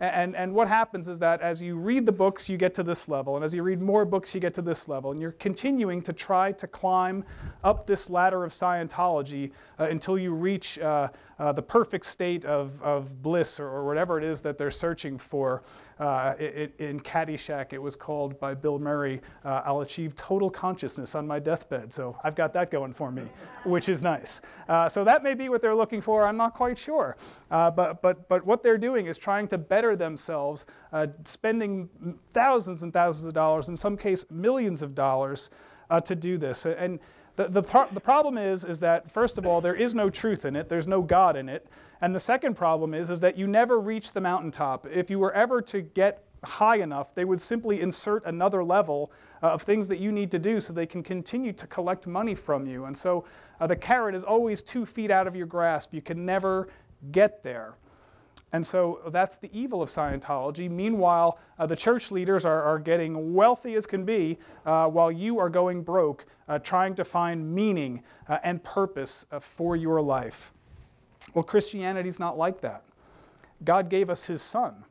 [0.00, 3.08] And, and what happens is that as you read the books, you get to this
[3.08, 3.36] level.
[3.36, 5.10] And as you read more books, you get to this level.
[5.10, 7.24] And you're continuing to try to climb
[7.64, 12.82] up this ladder of Scientology uh, until you reach uh, uh, the perfect state of,
[12.82, 15.62] of bliss or, or, whatever it is that they're searching for.
[15.98, 21.14] Uh, it, in Caddyshack, it was called by Bill Murray, uh, I'll achieve total consciousness
[21.14, 21.90] on my deathbed.
[21.90, 23.22] So I've got that going for me,
[23.64, 24.42] which is nice.
[24.68, 26.26] Uh, so that may be what they're looking for.
[26.26, 27.16] I'm not quite sure.
[27.50, 31.88] Uh, but, but, but what they're doing is trying to better themselves, uh, spending
[32.34, 35.48] thousands and thousands of dollars, in some case, millions of dollars
[36.04, 36.66] to do this.
[36.66, 36.98] And
[37.36, 40.56] the, the, the problem is, is that, first of all, there is no truth in
[40.56, 41.68] it, there's no God in it.
[42.00, 44.86] And the second problem is, is that you never reach the mountaintop.
[44.90, 49.10] If you were ever to get high enough, they would simply insert another level
[49.42, 52.34] uh, of things that you need to do so they can continue to collect money
[52.34, 52.84] from you.
[52.84, 53.24] And so
[53.60, 55.94] uh, the carrot is always two feet out of your grasp.
[55.94, 56.68] You can never
[57.12, 57.74] get there.
[58.52, 60.70] And so that's the evil of Scientology.
[60.70, 65.38] Meanwhile, uh, the church leaders are, are, getting wealthy as can be uh, while you
[65.38, 70.52] are going broke, uh, trying to find meaning uh, and purpose uh, for your life.
[71.34, 72.84] Well, Christianity's not like that.
[73.64, 74.84] God gave us His Son.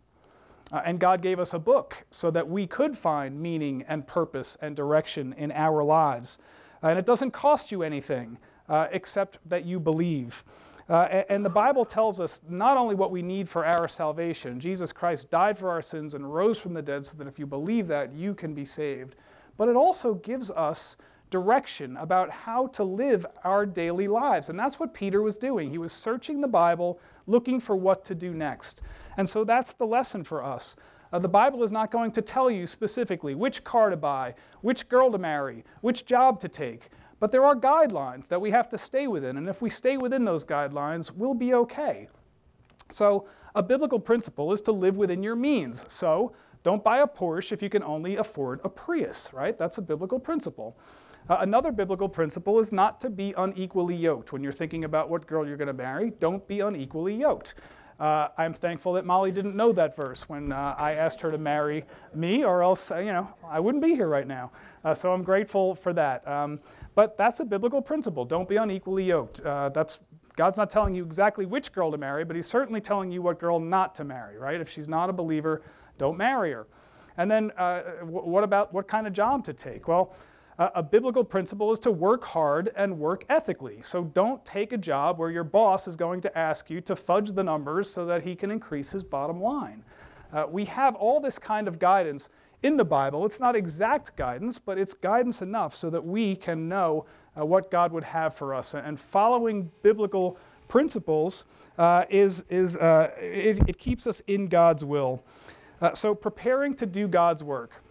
[0.72, 4.58] Uh, and God gave us a book so that we could find meaning and purpose
[4.62, 6.40] and direction in our lives.
[6.82, 8.38] and it doesn't cost you anything
[8.92, 10.44] except that you believe.
[10.88, 14.92] Uh, and the Bible tells us not only what we need for our salvation, Jesus
[14.92, 17.88] Christ died for our sins and rose from the dead so that if you believe
[17.88, 19.16] that, you can be saved,
[19.58, 20.96] but it also gives us
[21.32, 24.50] direction about how to live our daily lives.
[24.50, 25.72] And that's what Peter was doing.
[25.72, 28.82] He was searching the Bible, looking for what to do next.
[29.18, 30.76] And so that's the lesson for us.
[31.12, 34.88] Uh, the Bible is not going to tell you specifically which car to buy, which
[34.88, 36.90] girl to marry, which job to take.
[37.20, 40.26] But there are guidelines that we have to stay within, and if we stay within
[40.26, 42.08] those guidelines, we'll be okay.
[42.90, 45.86] So, a biblical principle is to live within your means.
[45.88, 49.58] So, don't buy a Porsche if you can only afford a Prius, right?
[49.58, 50.78] That's a biblical principle.
[51.30, 54.34] Uh, another biblical principle is not to be unequally yoked.
[54.34, 57.56] When you're thinking about what girl you're going to marry, don't be unequally yoked.
[58.00, 61.38] Uh, I'm thankful that Molly didn't know that verse when uh, I asked her to
[61.38, 64.52] marry me, or else, you know, I wouldn't be here right now.
[64.84, 66.28] Uh, so I'm grateful for that.
[66.28, 66.60] Um,
[66.94, 68.26] but that's a biblical principle.
[68.26, 69.40] Don't be unequally yoked.
[69.42, 70.00] Uh, that's
[70.36, 73.40] God's not telling you exactly which girl to marry, but He's certainly telling you what
[73.40, 74.60] girl not to marry, right?
[74.60, 75.62] If she's not a believer,
[75.98, 76.68] don't marry her.
[77.18, 79.88] And then, uh, what about what kind of job to take?
[79.88, 80.14] Well,
[80.58, 83.82] a biblical principle is to work hard and work ethically.
[83.82, 87.34] So don't take a job where your boss is going to ask you to fudge
[87.34, 89.84] the numbers so that he can increase his bottom line.
[90.32, 92.30] Uh, we have all this kind of guidance
[92.64, 93.26] in the Bible.
[93.26, 97.06] It's not exact guidance, but it's guidance enough so that we can know
[97.38, 98.74] uh, what God would have for us.
[98.74, 100.38] And following biblical
[100.68, 101.46] principles
[101.78, 105.22] uh, is, is uh, it, it, keeps us in God's will.
[105.82, 107.84] Uh, so preparing to do God's work,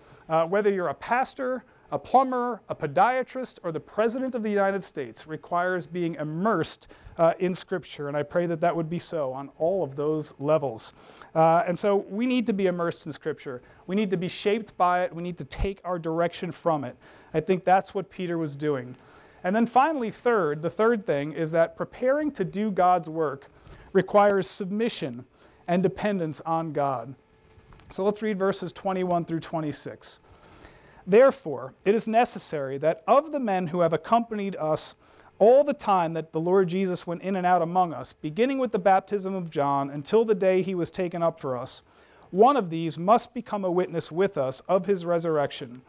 [0.49, 5.27] whether you're a pastor, a plumber, a podiatrist, or the President of the United States
[5.27, 9.51] requires being immersed uh, in Scripture, and I pray that that would be so on
[9.59, 10.93] all of those levels.
[11.35, 13.63] Uh, and so we need to be immersed in Scripture.
[13.87, 15.15] We need to be shaped by it.
[15.15, 16.97] We need to take our direction from it.
[17.33, 18.97] I think that's what Peter was doing.
[19.45, 23.51] And then finally, third, the third thing is that preparing to do God's work
[23.93, 25.25] requires submission
[25.69, 27.15] and dependence on God.
[27.91, 30.19] So let's read verses 21 through 26.
[31.07, 34.95] Therefore, it is necessary that of the men who have accompanied us
[35.39, 38.73] all the time that the Lord Jesus went in and out among us, beginning with
[38.73, 41.83] the baptism of John until the day he was taken up for us,
[42.31, 45.83] one of these must become a witness with us of his resurrection.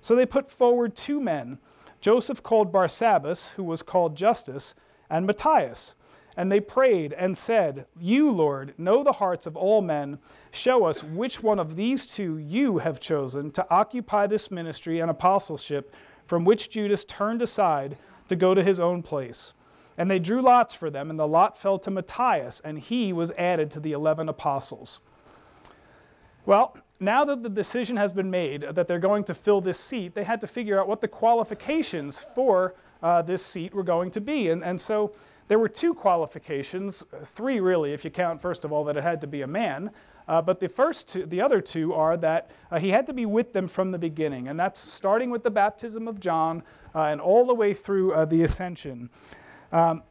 [0.00, 1.58] So they put forward two men,
[2.00, 4.74] Joseph called Barsabbas, who was called Justus,
[5.10, 5.94] and Matthias
[6.36, 10.18] and they prayed and said, You, Lord, know the hearts of all men.
[10.50, 15.10] Show us which one of these two you have chosen to occupy this ministry and
[15.10, 15.94] apostleship
[16.26, 19.52] from which Judas turned aside to go to his own place.
[19.98, 23.30] And they drew lots for them, and the lot fell to Matthias, and he was
[23.32, 25.00] added to the eleven apostles.
[26.46, 30.14] Well, now that the decision has been made that they're going to fill this seat,
[30.14, 34.20] they had to figure out what the qualifications for uh, this seat were going to
[34.20, 34.48] be.
[34.50, 35.12] And, and so
[35.48, 39.20] there were two qualifications, three really, if you count, first of all, that it had
[39.20, 39.90] to be a man.
[40.28, 43.26] Uh, but the first two, the other two are that uh, he had to be
[43.26, 46.62] with them from the beginning, and that's starting with the baptism of John
[46.94, 49.10] uh, and all the way through uh, the ascension.
[49.72, 50.02] Um,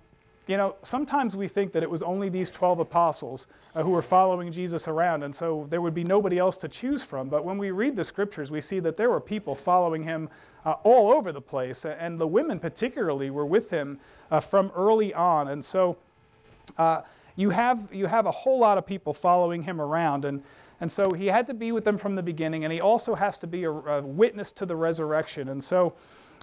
[0.48, 4.02] you know, sometimes we think that it was only these 12 apostles uh, who were
[4.02, 7.30] following Jesus around, and so there would be nobody else to choose from.
[7.30, 10.30] But when we read the scriptures, we see that there were people following him
[10.66, 14.00] uh, all over the place, and the women particularly were with him
[14.42, 15.48] from early on.
[15.48, 15.98] And so,
[17.36, 20.26] you have, you have a whole lot of people following him around.
[20.26, 20.44] And,
[20.80, 23.38] and so he had to be with them from the beginning, and he also has
[23.40, 25.50] to be a, a witness to the resurrection.
[25.50, 25.94] And so,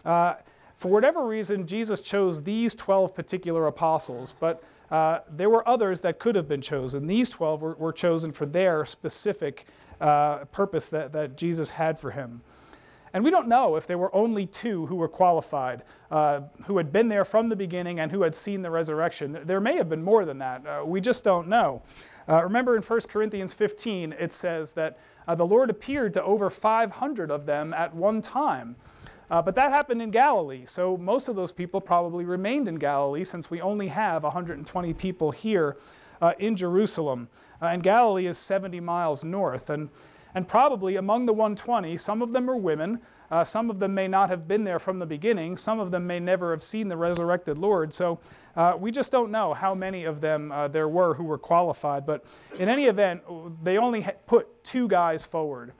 [0.04, 0.34] uh,
[0.76, 6.20] for whatever reason, Jesus chose these 12 particular apostles, but uh, there were others that
[6.20, 7.08] could have been chosen.
[7.08, 9.66] These 12 were, were chosen for their specific
[10.00, 12.42] uh, purpose that, that Jesus had for him.
[13.18, 16.92] And we don't know if there were only two who were qualified, uh, who had
[16.92, 19.40] been there from the beginning and who had seen the resurrection.
[19.44, 20.64] There may have been more than that.
[20.64, 21.82] Uh, we just don't know.
[22.28, 26.48] Uh, remember in 1 Corinthians 15, it says that uh, the Lord appeared to over
[26.48, 28.76] 500 of them at one time.
[29.28, 33.24] Uh, but that happened in Galilee, so most of those people probably remained in Galilee
[33.24, 35.76] since we only have 120 people here
[36.22, 37.26] uh, in Jerusalem.
[37.60, 39.70] and Galilee is 70 miles north.
[39.70, 39.88] And
[40.38, 43.00] and probably among the 120, some of them are women.
[43.28, 45.56] Uh, some of them may not have been there from the beginning.
[45.56, 47.92] Some of them may never have seen the resurrected Lord.
[47.92, 48.20] So
[48.54, 52.06] uh, we just don't know how many of them uh, there were who were qualified.
[52.06, 52.24] But
[52.56, 53.22] in any event,
[53.64, 55.72] they only put two guys forward.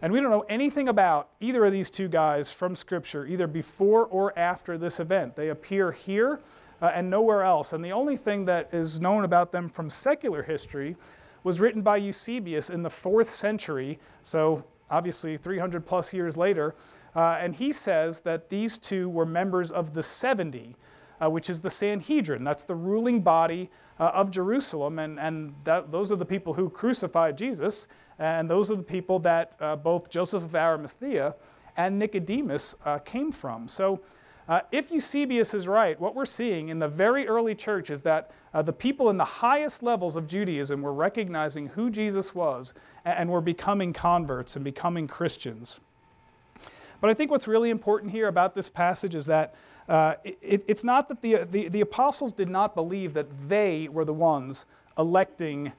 [0.00, 4.04] And we don't know anything about either of these two guys from Scripture, either before
[4.04, 5.34] or after this event.
[5.34, 6.38] They appear here
[6.80, 7.72] uh, and nowhere else.
[7.72, 10.94] And the only thing that is known about them from secular history
[11.46, 16.74] was written by Eusebius in the fourth century, so obviously 300 plus years later.
[17.14, 20.74] Uh, and he says that these two were members of the 70,
[21.22, 22.42] uh, which is the Sanhedrin.
[22.42, 24.98] That's the ruling body uh, of Jerusalem.
[24.98, 27.86] And, and that, those are the people who crucified Jesus.
[28.18, 31.36] And those are the people that uh, both Joseph of Arimathea
[31.76, 33.68] and Nicodemus uh, came from.
[33.68, 34.00] So
[34.48, 38.30] uh, if Eusebius is right, what we're seeing in the very early church is that
[38.54, 42.72] uh, the people in the highest levels of Judaism were recognizing who Jesus was
[43.04, 45.80] and, and were becoming converts and becoming Christians.
[47.00, 49.54] But I think what's really important here about this passage is that
[49.88, 54.04] uh, it, it's not that the, the, the apostles did not believe that they were
[54.04, 54.66] the ones
[54.98, 55.72] electing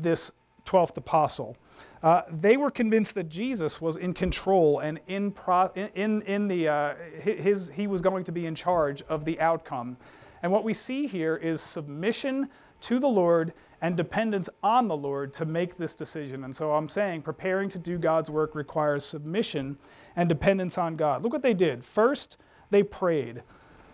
[0.00, 0.30] this
[0.64, 1.56] 12th apostle.
[2.04, 6.68] Uh, they were convinced that Jesus was in control and in, pro, in, in the,
[6.68, 9.96] uh, his, he was going to be in charge of the outcome.
[10.42, 12.50] And what we see here is submission
[12.82, 16.44] to the Lord and dependence on the Lord to make this decision.
[16.44, 19.78] And so I'm saying preparing to do God's work requires submission
[20.14, 21.22] and dependence on God.
[21.22, 21.86] Look what they did.
[21.86, 22.36] First,
[22.68, 23.42] they prayed.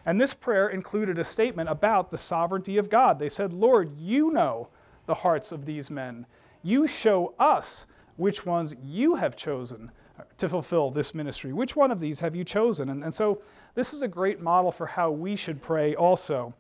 [0.05, 3.21] And this prayer included a statement about the sovereignty of God.
[3.21, 4.67] They said, Lord, you know
[5.07, 6.27] the hearts of these men.
[6.65, 7.87] You show us
[8.21, 9.91] which ones you have chosen
[10.37, 11.55] to fulfill this ministry.
[11.55, 12.91] Which one of these have you chosen?
[12.91, 13.41] And, and so
[13.75, 16.55] this is a great model for how we should pray also.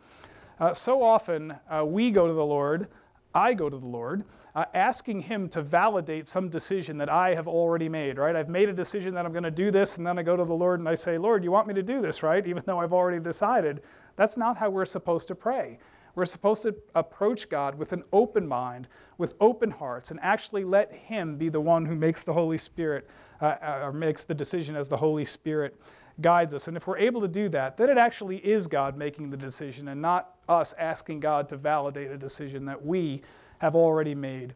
[0.59, 2.89] Uh, so often uh, we go to the Lord,
[3.35, 7.47] I go to the Lord, uh, asking Him to validate some decision that I have
[7.47, 8.35] already made, right?
[8.35, 10.45] I've made a decision that I'm going to do this, and then I go to
[10.45, 12.47] the Lord and I say, Lord, you want me to do this, right?
[12.47, 13.83] Even though I've already decided.
[14.17, 15.79] That's not how we're supposed to pray.
[16.15, 20.93] We're supposed to approach God with an open mind, with open hearts, and actually let
[20.93, 23.09] Him be the one who makes the Holy Spirit,
[23.41, 25.81] uh, uh, or makes the decision as the Holy Spirit
[26.21, 26.69] guides us.
[26.69, 29.89] And if we're able to do that, then it actually is God making the decision
[29.89, 33.23] and not us asking God to validate a decision that we
[33.59, 34.55] have already made.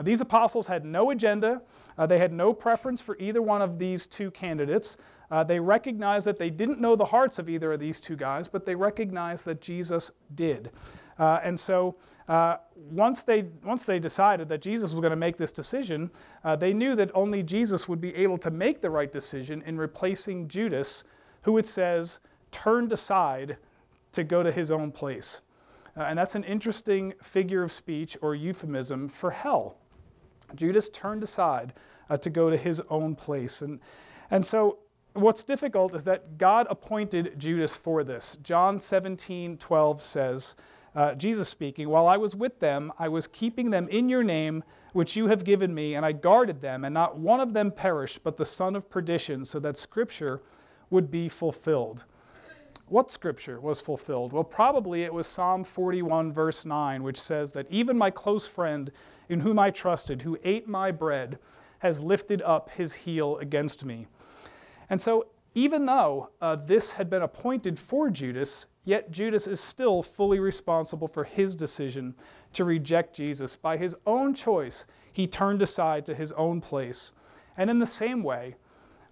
[0.00, 1.60] These apostles had no agenda.
[1.98, 4.96] Uh, they had no preference for either one of these two candidates.
[5.32, 8.48] Uh, they recognized that they didn't know the hearts of either of these two guys,
[8.48, 10.70] but they recognized that Jesus did.
[11.18, 11.96] Uh, and so
[12.28, 12.56] uh,
[12.90, 16.10] once, they, once they decided that Jesus was going to make this decision,
[16.44, 19.78] uh, they knew that only Jesus would be able to make the right decision in
[19.78, 21.02] replacing Judas,
[21.42, 23.56] who it says turned aside
[24.12, 25.40] to go to his own place.
[25.96, 29.78] Uh, and that's an interesting figure of speech or euphemism for hell.
[30.54, 31.72] Judas turned aside
[32.10, 33.62] uh, to go to his own place.
[33.62, 33.80] And,
[34.30, 34.78] and so
[35.14, 38.36] what's difficult is that God appointed Judas for this.
[38.42, 40.54] John 17, 12 says,
[40.94, 44.62] uh, Jesus speaking, While I was with them, I was keeping them in your name,
[44.92, 48.22] which you have given me, and I guarded them, and not one of them perished,
[48.22, 50.42] but the son of perdition, so that scripture
[50.90, 52.04] would be fulfilled.
[52.88, 54.34] What scripture was fulfilled?
[54.34, 58.92] Well, probably it was Psalm 41, verse 9, which says that even my close friend
[59.30, 61.38] in whom I trusted, who ate my bread,
[61.78, 64.08] has lifted up his heel against me.
[64.90, 70.02] And so, even though uh, this had been appointed for Judas, yet Judas is still
[70.02, 72.14] fully responsible for his decision
[72.54, 73.54] to reject Jesus.
[73.56, 77.12] By his own choice, he turned aside to his own place.
[77.56, 78.56] And in the same way,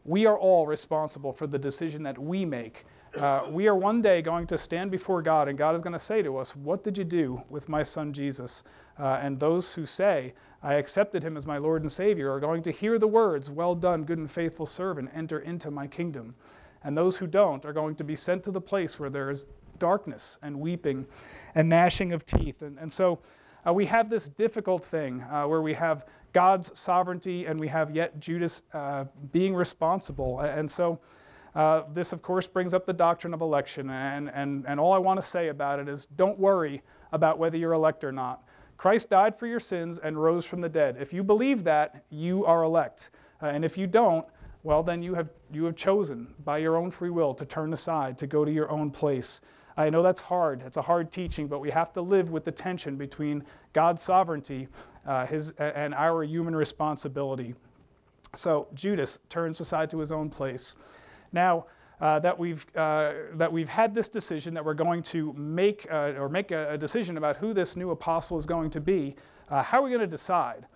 [0.05, 2.87] we are all responsible for the decision that we make.
[3.16, 5.98] Uh, we are one day going to stand before God, and God is going to
[5.98, 8.62] say to us, What did you do with my son Jesus?
[8.98, 10.32] Uh, and those who say,
[10.62, 13.74] I accepted him as my Lord and Savior, are going to hear the words, Well
[13.74, 16.36] done, good and faithful servant, enter into my kingdom.
[16.84, 19.44] And those who don't are going to be sent to the place where there is
[19.78, 21.06] darkness and weeping
[21.56, 22.62] and gnashing of teeth.
[22.62, 23.18] And, and so
[23.66, 27.94] uh, we have this difficult thing uh, where we have God's sovereignty and we have
[27.94, 30.40] yet Judas uh, being responsible.
[30.40, 31.00] And so
[31.55, 33.90] uh, this, of course, brings up the doctrine of election.
[33.90, 36.82] And, and, and all I want to say about it is don't worry
[37.12, 38.44] about whether you're elect or not.
[38.76, 40.96] Christ died for your sins and rose from the dead.
[40.98, 43.11] If you believe that, you are elect.
[43.42, 44.24] Uh, and if you don't,
[44.62, 48.18] well, then you have, you have chosen by your own free will to turn aside,
[48.18, 49.40] to go to your own place.
[49.76, 50.62] I know that's hard.
[50.66, 54.68] It's a hard teaching, but we have to live with the tension between God's sovereignty
[55.07, 57.55] uh, his, and our human responsibility.
[58.34, 60.74] So Judas turns aside to his own place.
[61.33, 61.66] Now,
[62.01, 66.14] uh, that, we've, uh, that we've had this decision that we're going to make uh,
[66.18, 69.14] or make a, a, decision about who this new apostle is going to be,
[69.51, 70.66] uh, how are we going to decide?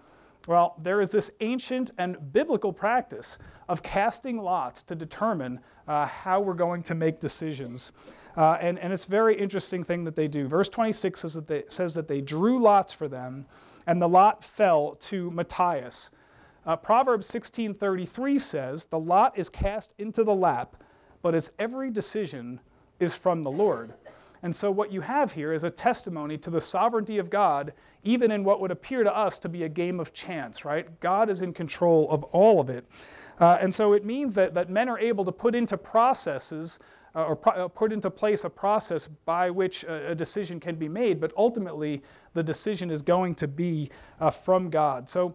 [0.46, 3.38] Well, there is this ancient and biblical practice
[3.68, 7.92] of casting lots to determine uh, how we're going to make decisions.
[8.36, 10.46] Uh, and, and it's a very interesting thing that they do.
[10.46, 13.46] Verse 26 says that, they, says that they drew lots for them,
[13.86, 16.10] and the lot fell to Matthias.
[16.66, 20.76] Uh, Proverbs 16:33 says, "The lot is cast into the lap,
[21.22, 22.60] but its every decision
[22.98, 23.94] is from the Lord."
[24.42, 28.30] And so what you have here is a testimony to the sovereignty of God, even
[28.30, 31.00] in what would appear to us to be a game of chance, right?
[31.00, 32.84] God is in control of all of it.
[33.40, 36.78] Uh, and so it means that, that men are able to put into processes
[37.16, 40.74] uh, or pro- uh, put into place a process by which a, a, decision can
[40.74, 42.02] be made, but ultimately
[42.34, 43.88] the decision is going to be
[44.20, 45.08] uh, from God.
[45.08, 45.34] So,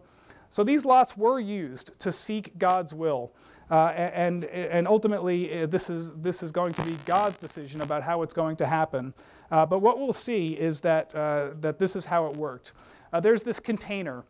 [0.50, 3.32] so these lots were used to seek God's will.
[3.70, 8.02] Uh, and, and ultimately, uh, this is, this is going to be God's decision about
[8.02, 9.14] how it's going to happen.
[9.52, 12.72] Uh, but what we'll see is that, that this is how it worked.
[13.22, 14.24] there's this container,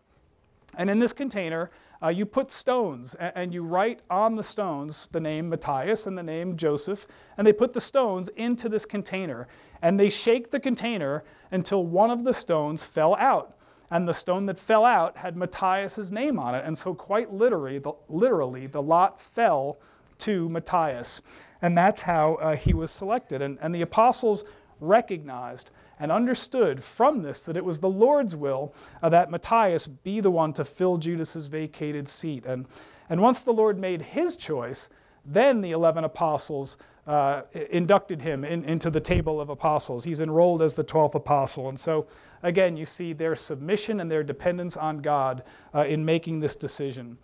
[0.76, 1.70] and in this container,
[2.02, 6.16] uh, you put stones and, and, you write on the stones the name Matthias and
[6.16, 7.06] the name Joseph,
[7.36, 9.48] and they put the stones into this container.
[9.82, 13.56] And they shake the container until one of the stones fell out.
[13.90, 16.64] And the stone that fell out had Matthias' name on it.
[16.64, 19.78] And so, quite literally, the, literally, the lot fell
[20.18, 21.22] to Matthias.
[21.62, 23.42] And that's how uh, he was selected.
[23.42, 24.44] And, and the apostles
[24.80, 30.20] recognized and understood from this that it was the Lord's will uh, that Matthias be
[30.20, 32.46] the one to fill Judas's vacated seat.
[32.46, 32.66] And,
[33.08, 34.88] and once the Lord made his choice,
[35.24, 40.04] then the 11 apostles uh, inducted him in, into the table of apostles.
[40.04, 41.68] He's enrolled as the 12th apostle.
[41.68, 42.06] And so,
[42.42, 45.42] again, you see their submission and their dependence on God
[45.74, 47.18] uh, in making this decision.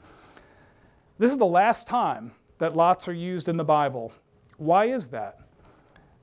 [1.18, 4.12] This is the last time that lots are used in the Bible.
[4.57, 5.41] Why is that?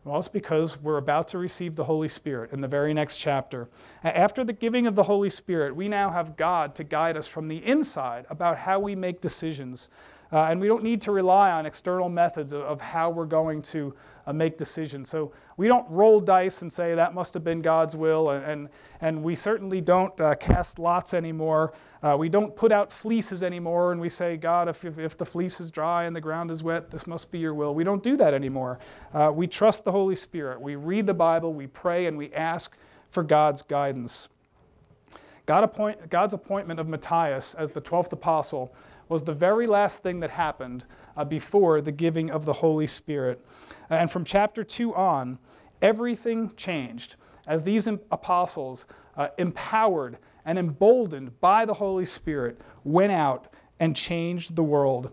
[0.04, 3.70] Well, it's because we're about to receive the Holy Spirit in the very next chapter.
[4.04, 7.48] After the giving of the Holy Spirit, we now have God to guide us from
[7.48, 9.88] the inside about how we make decisions.
[10.34, 13.62] Uh, and we don't need to rely on external methods of, of how we're going
[13.62, 13.94] to
[14.26, 15.08] uh, make decisions.
[15.08, 18.70] So we don't roll dice and say that must have been God's will, and, and,
[19.00, 21.74] and we certainly don't uh, cast lots anymore.
[22.02, 25.26] Uh, we don't put out fleeces anymore and we say, God, if, if, if, the
[25.26, 27.74] fleece is dry and the ground is wet, this must be your will.
[27.74, 28.80] We don't do that anymore.
[29.14, 30.60] Uh, we trust the Holy Spirit.
[30.60, 32.76] We read the Bible, we pray, and we ask
[33.10, 34.28] for God's guidance.
[35.46, 38.74] God appoint, God's appointment of Matthias as the 12th apostle
[39.14, 40.86] was the very last thing that happened
[41.16, 43.46] uh, before the giving of the Holy Spirit.
[43.92, 45.38] And from chapter 2 on,
[45.84, 53.54] everything changed as these apostles, uh, empowered and emboldened by the Holy Spirit, went out
[53.80, 55.12] and changed the world.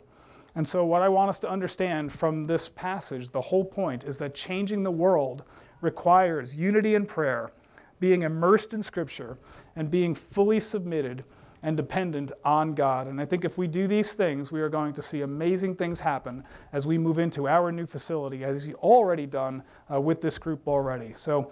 [0.54, 4.16] And so, what I want us to understand from this passage, the whole point is
[4.16, 5.42] that changing the world
[5.82, 7.52] requires unity in prayer,
[8.00, 9.36] being immersed in Scripture,
[9.76, 11.22] and being fully submitted
[11.62, 13.06] and dependent on God.
[13.06, 16.00] And I think if we do these things, we are going to see amazing things
[16.00, 20.38] happen as we move into our new facility, as He's already done uh, with this
[20.38, 21.12] group already.
[21.16, 21.50] So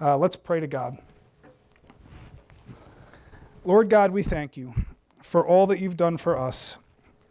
[0.00, 0.98] uh, let's pray to God.
[3.64, 4.74] Lord God, we thank you
[5.22, 6.78] for all that you've done for us.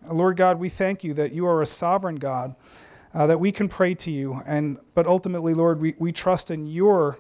[0.08, 2.56] Lord God, we thank you that you are a sovereign God,
[3.14, 4.42] uh, that we can pray to you.
[4.46, 7.18] And, but ultimately, Lord, we, we trust in your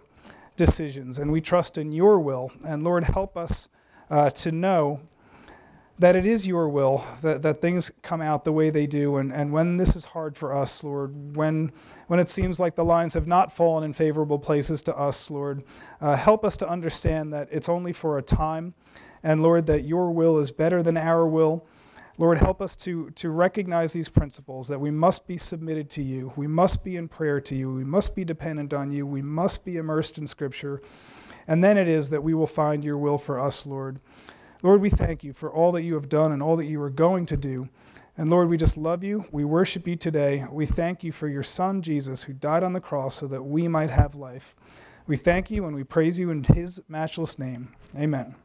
[0.55, 2.51] decisions and we trust in your will.
[2.65, 3.67] And Lord, help us
[4.09, 4.99] uh, to know
[5.99, 9.17] that it is your will that, that things come out the way they do.
[9.17, 11.73] And, and when this is hard for us, Lord, when,
[12.07, 15.63] when it seems like the lines have not fallen in favorable places to us, Lord,
[15.99, 18.73] uh, help us to understand that it's only for a time.
[19.23, 21.65] And Lord, that your will is better than our will.
[22.17, 26.31] Lord, help us to, to recognize these principles that we must be submitted to you.
[26.37, 27.73] We must be in prayer to you.
[27.73, 29.05] We must be dependent on you.
[29.05, 30.81] We must be immersed in Scripture.
[31.49, 33.99] And then it is that we will find your will for us, Lord.
[34.61, 36.91] Lord, we thank you for all that you have done and all that you are
[36.91, 37.69] going to do.
[38.15, 39.25] And Lord, we just love you.
[39.31, 40.45] We worship you today.
[40.51, 43.67] We thank you for your Son, Jesus, who died on the cross so that we
[43.67, 44.55] might have life.
[45.07, 47.69] We thank you and we praise you in his matchless name.
[47.97, 48.35] Amen.